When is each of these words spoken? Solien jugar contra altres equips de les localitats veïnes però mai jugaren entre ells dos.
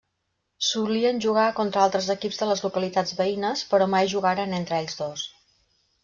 Solien 0.67 1.19
jugar 1.25 1.43
contra 1.59 1.83
altres 1.89 2.07
equips 2.13 2.39
de 2.43 2.47
les 2.51 2.63
localitats 2.65 3.15
veïnes 3.19 3.61
però 3.73 3.87
mai 3.91 4.09
jugaren 4.15 4.57
entre 4.61 4.79
ells 4.79 4.97
dos. 5.03 5.27